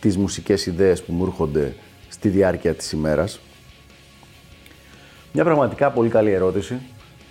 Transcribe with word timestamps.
τις 0.00 0.16
μουσικές 0.16 0.66
ιδέες 0.66 1.02
που 1.02 1.12
μου 1.12 1.24
έρχονται 1.24 1.74
στη 2.08 2.28
διάρκεια 2.28 2.74
της 2.74 2.92
ημέρας. 2.92 3.40
Μια 5.32 5.44
πραγματικά 5.44 5.90
πολύ 5.90 6.08
καλή 6.08 6.30
ερώτηση 6.30 6.78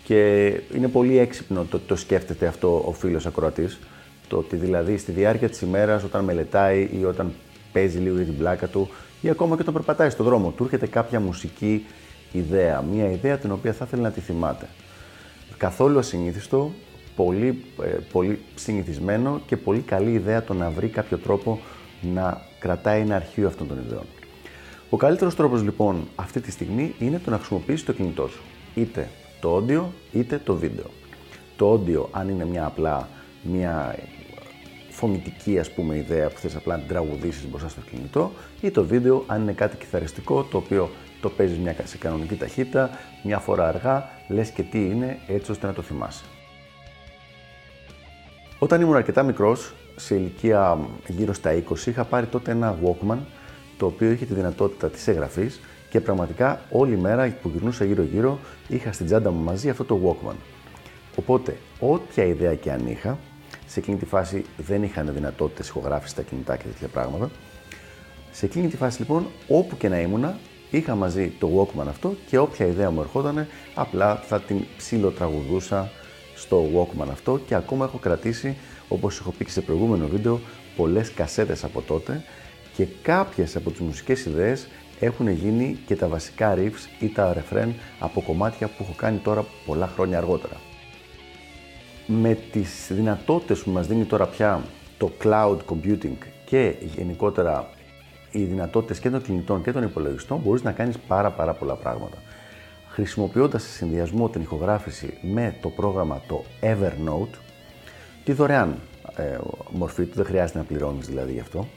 και 0.03 0.45
είναι 0.75 0.87
πολύ 0.87 1.17
έξυπνο 1.17 1.65
το 1.69 1.77
ότι 1.77 1.85
το 1.87 1.95
σκέφτεται 1.95 2.47
αυτό 2.47 2.83
ο 2.87 2.91
φίλος 2.91 3.25
ακροατής. 3.25 3.79
Το 4.27 4.37
ότι 4.37 4.55
δηλαδή 4.55 4.97
στη 4.97 5.11
διάρκεια 5.11 5.49
της 5.49 5.61
ημέρας 5.61 6.03
όταν 6.03 6.23
μελετάει 6.23 6.89
ή 6.99 7.05
όταν 7.05 7.33
παίζει 7.71 7.97
λίγο 7.97 8.15
για 8.15 8.25
την 8.25 8.37
πλάκα 8.37 8.67
του 8.67 8.89
ή 9.21 9.29
ακόμα 9.29 9.55
και 9.55 9.61
όταν 9.61 9.73
περπατάει 9.73 10.09
στον 10.09 10.25
δρόμο 10.25 10.49
του 10.49 10.63
έρχεται 10.63 10.87
κάποια 10.87 11.19
μουσική 11.19 11.85
ιδέα, 12.31 12.81
μια 12.81 13.11
ιδέα 13.11 13.37
την 13.37 13.51
οποία 13.51 13.73
θα 13.73 13.85
ήθελε 13.87 14.01
να 14.01 14.11
τη 14.11 14.19
θυμάται. 14.19 14.67
Καθόλου 15.57 15.99
ασυνήθιστο, 15.99 16.71
πολύ, 17.15 17.63
ε, 17.83 17.87
πολύ 18.11 18.39
συνηθισμένο 18.55 19.41
και 19.45 19.57
πολύ 19.57 19.79
καλή 19.79 20.11
ιδέα 20.11 20.43
το 20.43 20.53
να 20.53 20.69
βρει 20.69 20.87
κάποιο 20.87 21.17
τρόπο 21.17 21.59
να 22.13 22.41
κρατάει 22.59 23.01
ένα 23.01 23.15
αρχείο 23.15 23.47
αυτών 23.47 23.67
των 23.67 23.77
ιδεών. 23.85 24.05
Ο 24.89 24.97
καλύτερος 24.97 25.35
τρόπος 25.35 25.63
λοιπόν 25.63 26.07
αυτή 26.15 26.41
τη 26.41 26.51
στιγμή 26.51 26.95
είναι 26.99 27.19
το 27.19 27.29
να 27.29 27.37
χρησιμοποιήσεις 27.37 27.85
το 27.85 27.93
κινητό 27.93 28.27
σου. 28.27 28.41
Είτε 28.75 29.09
το 29.39 29.55
audio 29.57 29.83
είτε 30.11 30.41
το 30.43 30.55
βίντεο. 30.55 30.89
Το 31.57 31.73
audio, 31.73 32.05
αν 32.11 32.29
είναι 32.29 32.45
μια 32.45 32.65
απλά 32.65 33.07
μια 33.41 33.95
φωνητική 34.89 35.59
ας 35.59 35.71
πούμε 35.71 35.95
ιδέα 35.95 36.29
που 36.29 36.39
θες 36.39 36.55
απλά 36.55 36.73
να 36.73 36.79
την 36.79 36.89
τραγουδήσεις 36.89 37.49
μπροστά 37.49 37.69
στο 37.69 37.81
κινητό 37.81 38.31
ή 38.61 38.71
το 38.71 38.83
βίντεο 38.83 39.23
αν 39.27 39.41
είναι 39.41 39.51
κάτι 39.51 39.77
κιθαριστικό 39.77 40.43
το 40.43 40.57
οποίο 40.57 40.89
το 41.21 41.29
παίζεις 41.29 41.57
μια 41.57 41.75
σε 41.83 41.97
κανονική 41.97 42.35
ταχύτητα, 42.35 42.89
μια 43.23 43.39
φορά 43.39 43.67
αργά, 43.67 44.09
λες 44.27 44.49
και 44.49 44.63
τι 44.63 44.85
είναι 44.85 45.19
έτσι 45.27 45.51
ώστε 45.51 45.67
να 45.67 45.73
το 45.73 45.81
θυμάσαι. 45.81 46.23
Όταν 48.59 48.81
ήμουν 48.81 48.95
αρκετά 48.95 49.23
μικρός, 49.23 49.73
σε 49.95 50.15
ηλικία 50.15 50.79
γύρω 51.07 51.33
στα 51.33 51.63
20 51.69 51.85
είχα 51.85 52.03
πάρει 52.03 52.25
τότε 52.25 52.51
ένα 52.51 52.77
Walkman 52.83 53.17
το 53.77 53.85
οποίο 53.85 54.11
είχε 54.11 54.25
τη 54.25 54.33
δυνατότητα 54.33 54.89
της 54.89 55.07
εγγραφής 55.07 55.59
και 55.89 56.01
πραγματικά 56.01 56.61
όλη 56.71 56.97
μέρα 56.97 57.35
που 57.41 57.49
γυρνούσα 57.49 57.85
γύρω-γύρω 57.85 58.39
είχα 58.67 58.91
στην 58.91 59.05
τσάντα 59.05 59.31
μου 59.31 59.43
μαζί 59.43 59.69
αυτό 59.69 59.83
το 59.83 59.99
Walkman. 60.05 60.35
Οπότε, 61.15 61.57
όποια 61.79 62.23
ιδέα 62.23 62.55
και 62.55 62.71
αν 62.71 62.87
είχα, 62.87 63.17
σε 63.65 63.79
εκείνη 63.79 63.97
τη 63.97 64.05
φάση 64.05 64.45
δεν 64.57 64.83
είχαν 64.83 65.13
δυνατότητες 65.13 65.67
ηχογράφησης 65.67 66.11
στα 66.11 66.21
κινητά 66.21 66.57
και 66.57 66.63
τέτοια 66.63 66.87
πράγματα. 66.87 67.29
Σε 68.31 68.45
εκείνη 68.45 68.67
τη 68.67 68.77
φάση 68.77 68.99
λοιπόν, 68.99 69.25
όπου 69.47 69.77
και 69.77 69.89
να 69.89 69.99
ήμουνα, 69.99 70.37
είχα 70.71 70.95
μαζί 70.95 71.33
το 71.39 71.49
Walkman 71.57 71.87
αυτό 71.87 72.15
και 72.27 72.37
όποια 72.37 72.65
ιδέα 72.65 72.91
μου 72.91 73.01
ερχόταν, 73.01 73.47
απλά 73.75 74.15
θα 74.15 74.39
την 74.39 74.63
ψιλοτραγουδούσα 74.77 75.91
στο 76.35 76.65
Walkman 76.75 77.07
αυτό 77.11 77.39
και 77.47 77.55
ακόμα 77.55 77.85
έχω 77.85 77.97
κρατήσει 77.97 78.57
όπως 78.87 79.19
έχω 79.19 79.31
πει 79.37 79.45
και 79.45 79.51
σε 79.51 79.61
προηγούμενο 79.61 80.07
βίντεο, 80.07 80.39
πολλές 80.75 81.11
κασέτες 81.11 81.63
από 81.63 81.81
τότε 81.81 82.23
και 82.75 82.87
κάποιες 83.01 83.55
από 83.55 83.71
τις 83.71 83.79
μουσικές 83.79 84.25
ιδέες 84.25 84.67
έχουν 84.99 85.27
γίνει 85.29 85.77
και 85.85 85.95
τα 85.95 86.07
βασικά 86.07 86.55
riffs 86.57 87.03
ή 87.03 87.09
τα 87.09 87.35
refrain 87.35 87.69
από 87.99 88.21
κομμάτια 88.21 88.67
που 88.67 88.75
έχω 88.79 88.93
κάνει 88.95 89.17
τώρα 89.17 89.45
πολλά 89.65 89.87
χρόνια 89.87 90.17
αργότερα. 90.17 90.55
Με 92.07 92.37
τις 92.51 92.87
δυνατότητες 92.89 93.59
που 93.59 93.71
μας 93.71 93.87
δίνει 93.87 94.03
τώρα 94.03 94.25
πια 94.27 94.63
το 94.97 95.11
cloud 95.23 95.57
computing 95.69 96.17
και 96.45 96.75
γενικότερα 96.95 97.69
οι 98.31 98.43
δυνατότητες 98.43 98.99
και 98.99 99.09
των 99.09 99.21
κινητών 99.21 99.63
και 99.63 99.71
των 99.71 99.83
υπολογιστών 99.83 100.39
μπορείς 100.43 100.63
να 100.63 100.71
κάνεις 100.71 100.97
πάρα 100.97 101.31
πάρα 101.31 101.53
πολλά 101.53 101.73
πράγματα. 101.73 102.17
Χρησιμοποιώντας 102.95 103.63
σε 103.63 103.69
συνδυασμό 103.69 104.29
την 104.29 104.41
ηχογράφηση 104.41 105.17
με 105.21 105.55
το 105.61 105.69
πρόγραμμα 105.69 106.21
το 106.27 106.43
Evernote, 106.61 107.37
τη 108.23 108.31
δωρεάν 108.31 108.75
ε, 109.15 109.37
μορφή 109.71 110.05
του, 110.05 110.15
δεν 110.15 110.25
χρειάζεται 110.25 110.57
να 110.57 110.63
πληρώνεις 110.63 111.07
δηλαδή 111.07 111.31
γι' 111.31 111.39
αυτό. 111.39 111.67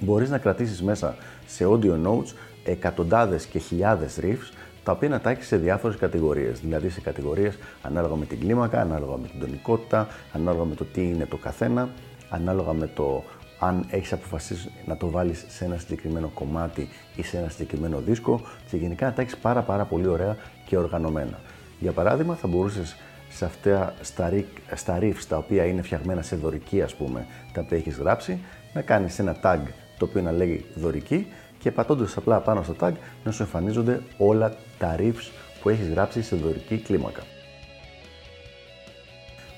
Μπορείς 0.00 0.30
να 0.30 0.38
κρατήσεις 0.38 0.82
μέσα 0.82 1.16
σε 1.46 1.64
audio 1.68 2.06
notes 2.06 2.34
εκατοντάδες 2.64 3.46
και 3.46 3.58
χιλιάδες 3.58 4.18
riffs 4.22 4.52
τα 4.84 4.92
οποία 4.92 5.08
να 5.08 5.20
τα 5.20 5.30
έχεις 5.30 5.46
σε 5.46 5.56
διάφορες 5.56 5.96
κατηγορίες, 5.96 6.60
δηλαδή 6.60 6.88
σε 6.88 7.00
κατηγορίες 7.00 7.58
ανάλογα 7.82 8.14
με 8.14 8.24
την 8.24 8.40
κλίμακα, 8.40 8.80
ανάλογα 8.80 9.16
με 9.16 9.28
την 9.28 9.40
τονικότητα, 9.40 10.08
ανάλογα 10.32 10.64
με 10.64 10.74
το 10.74 10.84
τι 10.84 11.02
είναι 11.02 11.26
το 11.26 11.36
καθένα, 11.36 11.88
ανάλογα 12.28 12.72
με 12.72 12.90
το 12.94 13.22
αν 13.58 13.86
έχεις 13.90 14.12
αποφασίσει 14.12 14.70
να 14.86 14.96
το 14.96 15.10
βάλεις 15.10 15.44
σε 15.48 15.64
ένα 15.64 15.76
συγκεκριμένο 15.76 16.28
κομμάτι 16.34 16.88
ή 17.16 17.22
σε 17.22 17.38
ένα 17.38 17.48
συγκεκριμένο 17.48 17.98
δίσκο 18.00 18.40
και 18.70 18.76
γενικά 18.76 19.06
να 19.06 19.12
τα 19.12 19.22
έχεις 19.22 19.36
πάρα 19.36 19.62
πάρα 19.62 19.84
πολύ 19.84 20.06
ωραία 20.06 20.36
και 20.66 20.76
οργανωμένα. 20.76 21.40
Για 21.80 21.92
παράδειγμα 21.92 22.34
θα 22.34 22.48
μπορούσες 22.48 22.96
σε 23.28 23.44
αυτά 23.44 23.94
στα, 24.00 24.32
στα 24.74 24.98
riffs 25.00 25.24
τα 25.28 25.36
οποία 25.36 25.64
είναι 25.64 25.82
φτιαγμένα 25.82 26.22
σε 26.22 26.36
δωρική 26.36 26.82
ας 26.82 26.94
πούμε, 26.94 27.26
τα 27.52 27.60
οποία 27.60 27.76
έχεις 27.76 27.96
γράψει, 27.96 28.38
να 28.72 28.82
κάνεις 28.82 29.18
ένα 29.18 29.36
tag 29.42 29.58
το 29.98 30.04
οποίο 30.04 30.22
να 30.22 30.32
λέγει 30.32 30.64
δωρική 30.74 31.26
και 31.58 31.70
πατώντας 31.70 32.16
απλά 32.16 32.40
πάνω 32.40 32.62
στο 32.62 32.74
tag 32.80 32.92
να 33.24 33.30
σου 33.32 33.42
εμφανίζονται 33.42 34.02
όλα 34.18 34.54
τα 34.78 34.96
riffs 34.98 35.30
που 35.62 35.68
έχεις 35.68 35.88
γράψει 35.88 36.22
σε 36.22 36.36
δωρική 36.36 36.78
κλίμακα. 36.78 37.22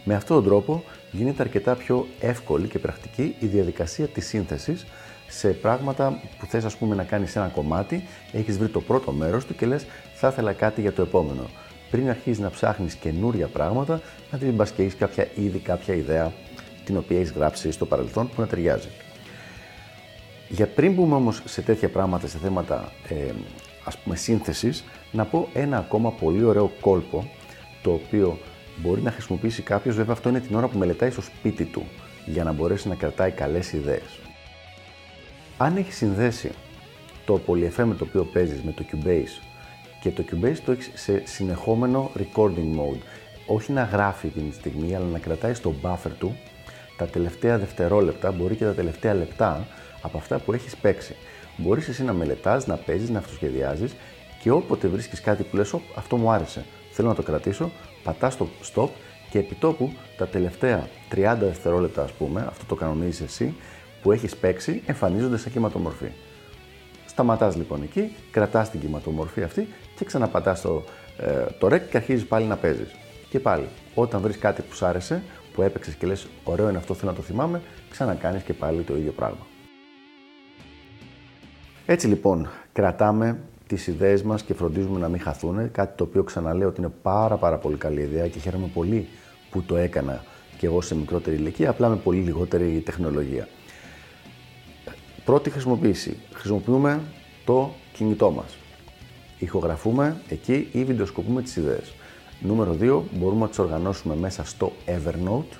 Με 0.04 0.14
αυτόν 0.14 0.36
τον 0.36 0.44
τρόπο 0.44 0.84
γίνεται 1.10 1.42
αρκετά 1.42 1.74
πιο 1.74 2.06
εύκολη 2.20 2.68
και 2.68 2.78
πρακτική 2.78 3.34
η 3.38 3.46
διαδικασία 3.46 4.06
της 4.06 4.26
σύνθεσης 4.26 4.86
σε 5.28 5.48
πράγματα 5.48 6.20
που 6.38 6.46
θες 6.46 6.64
ας 6.64 6.76
πούμε 6.76 6.94
να 6.94 7.04
κάνεις 7.04 7.36
ένα 7.36 7.46
κομμάτι, 7.46 8.04
έχεις 8.32 8.58
βρει 8.58 8.68
το 8.68 8.80
πρώτο 8.80 9.12
μέρος 9.12 9.44
του 9.44 9.54
και 9.54 9.66
λες 9.66 9.86
θα 10.14 10.28
ήθελα 10.28 10.52
κάτι 10.52 10.80
για 10.80 10.92
το 10.92 11.02
επόμενο 11.02 11.48
πριν 11.90 12.08
αρχίσει 12.08 12.40
να 12.40 12.50
ψάχνεις 12.50 12.94
καινούρια 12.94 13.46
πράγματα, 13.46 14.00
να 14.30 14.38
την 14.38 14.56
πα 14.56 14.66
και 14.76 14.82
έχεις 14.82 14.96
κάποια 14.96 15.28
ήδη 15.34 15.58
κάποια 15.58 15.94
ιδέα 15.94 16.32
την 16.84 16.96
οποία 16.96 17.18
έχεις 17.18 17.32
γράψει 17.32 17.70
στο 17.70 17.86
παρελθόν 17.86 18.28
που 18.28 18.40
να 18.40 18.46
ταιριάζει. 18.46 18.88
Για 20.48 20.66
πριν 20.66 20.92
μπούμε 20.92 21.14
όμως 21.14 21.42
σε 21.44 21.62
τέτοια 21.62 21.88
πράγματα, 21.88 22.26
σε 22.26 22.38
θέματα 22.38 22.92
ε, 23.08 23.32
ας 23.84 23.98
πούμε 23.98 24.16
σύνθεσης, 24.16 24.84
να 25.12 25.24
πω 25.24 25.48
ένα 25.54 25.78
ακόμα 25.78 26.12
πολύ 26.12 26.44
ωραίο 26.44 26.72
κόλπο, 26.80 27.30
το 27.82 27.92
οποίο 27.92 28.38
μπορεί 28.82 29.00
να 29.00 29.10
χρησιμοποιήσει 29.10 29.62
κάποιος, 29.62 29.96
βέβαια 29.96 30.12
αυτό 30.12 30.28
είναι 30.28 30.40
την 30.40 30.56
ώρα 30.56 30.68
που 30.68 30.78
μελετάει 30.78 31.10
στο 31.10 31.20
σπίτι 31.20 31.64
του, 31.64 31.86
για 32.26 32.44
να 32.44 32.52
μπορέσει 32.52 32.88
να 32.88 32.94
κρατάει 32.94 33.30
καλές 33.30 33.72
ιδέες. 33.72 34.18
Αν 35.56 35.76
έχει 35.76 35.92
συνδέσει 35.92 36.50
το 37.24 37.40
polyFM 37.46 37.84
με 37.84 37.94
το 37.94 38.04
οποίο 38.08 38.24
παίζεις 38.24 38.62
με 38.62 38.72
το 38.72 38.84
Cubase 38.92 39.42
και 40.00 40.10
το 40.10 40.24
Cubase 40.30 40.56
το 40.64 40.72
έχεις 40.72 40.90
σε 40.94 41.22
συνεχόμενο 41.26 42.10
recording 42.16 42.76
mode. 42.78 43.02
Όχι 43.46 43.72
να 43.72 43.82
γράφει 43.82 44.28
την 44.28 44.52
στιγμή, 44.52 44.94
αλλά 44.94 45.06
να 45.06 45.18
κρατάει 45.18 45.54
στο 45.54 45.74
buffer 45.82 46.10
του 46.18 46.36
τα 46.96 47.06
τελευταία 47.06 47.58
δευτερόλεπτα, 47.58 48.32
μπορεί 48.32 48.54
και 48.54 48.64
τα 48.64 48.74
τελευταία 48.74 49.14
λεπτά 49.14 49.66
από 50.02 50.18
αυτά 50.18 50.38
που 50.38 50.52
έχεις 50.52 50.76
παίξει. 50.76 51.16
Μπορείς 51.56 51.88
εσύ 51.88 52.04
να 52.04 52.12
μελετάς, 52.12 52.66
να 52.66 52.76
παίζεις, 52.76 53.10
να 53.10 53.18
αυτοσχεδιάζεις 53.18 53.94
και 54.42 54.50
όποτε 54.50 54.88
βρίσκεις 54.88 55.20
κάτι 55.20 55.42
που 55.42 55.56
λες, 55.56 55.74
αυτό 55.94 56.16
μου 56.16 56.30
άρεσε, 56.30 56.64
θέλω 56.98 57.10
να 57.10 57.16
το 57.16 57.22
κρατήσω, 57.22 57.70
πατάς 58.04 58.36
το 58.36 58.48
stop 58.74 58.88
και 59.30 59.38
επιτόπου 59.38 59.92
τα 60.16 60.26
τελευταία 60.26 60.88
30 61.10 61.36
δευτερόλεπτα, 61.40 62.02
ας 62.02 62.12
πούμε, 62.12 62.44
αυτό 62.48 62.64
το 62.64 62.74
κανονίζεις 62.74 63.20
εσύ, 63.20 63.54
που 64.02 64.12
έχεις 64.12 64.36
παίξει, 64.36 64.82
εμφανίζονται 64.86 65.36
σε 65.36 65.50
κυματομορφή. 65.50 66.10
Σταματάς 67.06 67.56
λοιπόν 67.56 67.82
εκεί, 67.82 68.12
κρατάς 68.30 68.70
την 68.70 68.80
κυματομορφή 68.80 69.42
αυτή 69.42 69.68
και 69.96 70.04
ξαναπατάς 70.04 70.60
το, 70.60 70.84
ε, 71.18 71.44
το 71.58 71.66
rec 71.66 71.80
και 71.90 71.96
αρχίζεις 71.96 72.26
πάλι 72.26 72.46
να 72.46 72.56
παίζεις. 72.56 72.94
Και 73.28 73.40
πάλι, 73.40 73.68
όταν 73.94 74.20
βρεις 74.20 74.38
κάτι 74.38 74.62
που 74.62 74.74
σ' 74.74 74.82
άρεσε, 74.82 75.22
που 75.52 75.62
έπαιξες 75.62 75.94
και 75.94 76.06
λες 76.06 76.26
ωραίο 76.44 76.68
είναι 76.68 76.78
αυτό, 76.78 76.94
θέλω 76.94 77.10
να 77.10 77.16
το 77.16 77.22
θυμάμαι, 77.22 77.62
ξανακάνεις 77.90 78.42
και 78.42 78.52
πάλι 78.52 78.82
το 78.82 78.96
ίδιο 78.96 79.12
πράγμα. 79.12 79.46
Έτσι 81.86 82.06
λοιπόν, 82.06 82.48
κρατάμε 82.72 83.38
τις 83.68 83.86
ιδέες 83.86 84.22
μας 84.22 84.42
και 84.42 84.54
φροντίζουμε 84.54 84.98
να 84.98 85.08
μην 85.08 85.20
χαθούν, 85.20 85.70
κάτι 85.70 85.96
το 85.96 86.04
οποίο 86.04 86.22
ξαναλέω 86.22 86.68
ότι 86.68 86.80
είναι 86.80 86.92
πάρα 87.02 87.36
πάρα 87.36 87.56
πολύ 87.56 87.76
καλή 87.76 88.00
ιδέα 88.00 88.28
και 88.28 88.38
χαίρομαι 88.38 88.70
πολύ 88.74 89.08
που 89.50 89.62
το 89.62 89.76
έκανα 89.76 90.24
και 90.58 90.66
εγώ 90.66 90.80
σε 90.80 90.94
μικρότερη 90.94 91.36
ηλικία, 91.36 91.70
απλά 91.70 91.88
με 91.88 91.96
πολύ 91.96 92.20
λιγότερη 92.20 92.82
τεχνολογία. 92.84 93.48
Πρώτη 95.24 95.50
χρησιμοποίηση. 95.50 96.16
Χρησιμοποιούμε 96.32 97.00
το 97.44 97.74
κινητό 97.92 98.30
μας. 98.30 98.56
Ηχογραφούμε 99.38 100.16
εκεί 100.28 100.68
ή 100.72 100.84
βιντεοσκοπούμε 100.84 101.42
τις 101.42 101.56
ιδέες. 101.56 101.94
Νούμερο 102.40 102.76
2. 102.80 103.02
Μπορούμε 103.18 103.40
να 103.40 103.48
τις 103.48 103.58
οργανώσουμε 103.58 104.16
μέσα 104.16 104.44
στο 104.44 104.72
Evernote. 104.86 105.56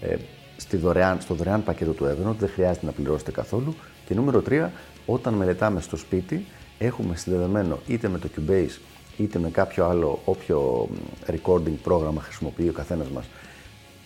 Ε, 0.00 0.16
στη 0.56 0.76
δωρεάν, 0.76 1.20
στο 1.20 1.34
δωρεάν 1.34 1.64
πακέτο 1.64 1.92
του 1.92 2.04
Evernote 2.04 2.36
δεν 2.38 2.48
χρειάζεται 2.48 2.86
να 2.86 2.92
πληρώσετε 2.92 3.30
καθόλου 3.30 3.74
Και 4.06 4.14
νούμερο 4.14 4.42
3, 4.48 4.68
όταν 5.06 5.34
μελετάμε 5.34 5.80
στο 5.80 5.96
σπίτι, 5.96 6.46
έχουμε 6.84 7.16
συνδεδεμένο 7.16 7.78
είτε 7.86 8.08
με 8.08 8.18
το 8.18 8.28
Cubase 8.36 8.78
είτε 9.16 9.38
με 9.38 9.50
κάποιο 9.50 9.86
άλλο 9.86 10.20
όποιο 10.24 10.88
recording 11.26 11.74
πρόγραμμα 11.82 12.20
χρησιμοποιεί 12.20 12.68
ο 12.68 12.72
καθένας 12.72 13.08
μας 13.08 13.24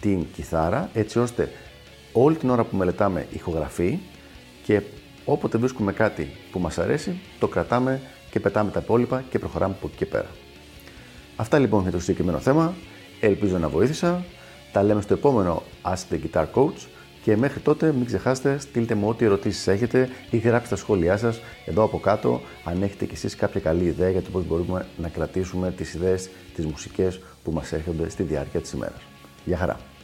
την 0.01 0.27
κιθάρα, 0.35 0.91
έτσι 0.93 1.19
ώστε 1.19 1.51
όλη 2.13 2.37
την 2.37 2.51
ώρα 2.51 2.65
που 2.65 2.77
μελετάμε 2.77 3.27
ηχογραφεί 3.33 3.99
και 4.65 4.83
όποτε 5.25 5.59
βρίσκουμε 5.59 5.93
κάτι 5.93 6.29
που 6.51 6.59
μας 6.59 6.79
αρέσει, 6.79 7.21
το 7.39 7.49
κρατάμε 7.49 8.01
και 8.31 8.41
πετάμε 8.41 8.71
τα 8.71 8.81
υπόλοιπα 8.83 9.25
και 9.31 9.39
προχωράμε 9.39 9.75
από 9.79 9.87
εκεί 9.87 9.97
και 9.97 10.07
πέρα. 10.07 10.29
Αυτά 11.37 11.59
λοιπόν 11.59 11.83
για 11.83 11.91
το 11.91 12.01
συγκεκριμένο 12.01 12.39
θέμα. 12.39 12.75
Ελπίζω 13.21 13.59
να 13.59 13.69
βοήθησα. 13.69 14.25
Τα 14.73 14.83
λέμε 14.83 15.01
στο 15.01 15.15
επόμενο 15.15 15.63
Ask 15.83 16.15
the 16.15 16.19
Guitar 16.23 16.45
Coach 16.55 16.87
και 17.27 17.37
μέχρι 17.37 17.61
τότε 17.61 17.93
μην 17.93 18.05
ξεχάσετε, 18.05 18.59
στείλτε 18.59 18.95
μου 18.95 19.09
ό,τι 19.09 19.25
ερωτήσεις 19.25 19.67
έχετε 19.67 20.09
ή 20.31 20.37
γράψτε 20.37 20.75
τα 20.75 20.81
σχόλιά 20.81 21.17
σας 21.17 21.41
εδώ 21.65 21.83
από 21.83 21.99
κάτω 21.99 22.41
αν 22.65 22.83
έχετε 22.83 23.05
κι 23.05 23.15
εσείς 23.15 23.37
κάποια 23.37 23.61
καλή 23.61 23.85
ιδέα 23.85 24.11
για 24.11 24.23
το 24.23 24.31
πώς 24.31 24.47
μπορούμε 24.47 24.87
να 24.97 25.09
κρατήσουμε 25.09 25.71
τις 25.71 25.95
ιδέες, 25.95 26.29
τις 26.55 26.67
μουσικές 26.67 27.21
που 27.45 27.53
μας 27.53 27.73
έρχονται 27.73 28.09
στη 28.09 28.23
διάρκεια 28.23 28.61
της 28.61 28.73
ημέρας. 28.73 29.01
Γεια 29.45 29.57
χαρά! 29.57 29.96